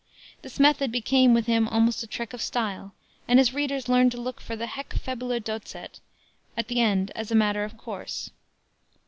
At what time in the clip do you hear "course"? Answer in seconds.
7.77-8.31